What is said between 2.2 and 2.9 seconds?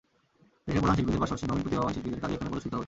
কাজও এখানে প্রদর্শিত হবে।